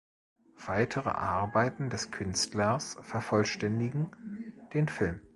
[0.65, 4.09] Weitere Arbeiten des Künstlers vervollständigen
[4.73, 5.21] den Film.